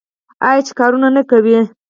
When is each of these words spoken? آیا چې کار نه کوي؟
آیا 0.47 0.61
چې 0.67 0.73
کار 0.79 0.91
نه 1.15 1.21
کوي؟ 1.29 1.57